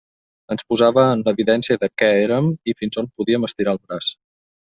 [0.53, 4.09] Ens posava en l'evidència de què érem i fins on podíem estirar el braç.